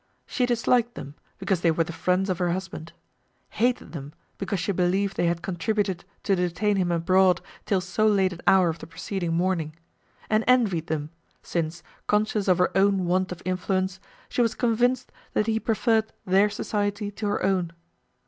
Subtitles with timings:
[0.25, 2.91] She disliked them, because they were the friends of her husband;
[3.49, 8.33] hated them, because she believed they had contributed to detain him abroad till so late
[8.33, 9.75] an hour of the preceding morning;
[10.27, 11.11] and envied them,
[11.43, 16.49] since, conscious of her own want of influence, she was convinced, that he preferred their
[16.49, 17.71] society to her own.